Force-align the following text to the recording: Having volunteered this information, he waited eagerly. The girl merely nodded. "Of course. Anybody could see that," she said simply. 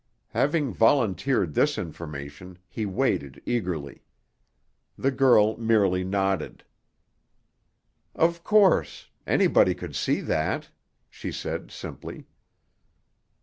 Having 0.29 0.73
volunteered 0.73 1.53
this 1.53 1.77
information, 1.77 2.57
he 2.67 2.87
waited 2.87 3.39
eagerly. 3.45 4.01
The 4.97 5.11
girl 5.11 5.57
merely 5.59 6.03
nodded. 6.03 6.63
"Of 8.15 8.43
course. 8.43 9.11
Anybody 9.27 9.75
could 9.75 9.95
see 9.95 10.19
that," 10.21 10.71
she 11.07 11.31
said 11.31 11.69
simply. 11.69 12.25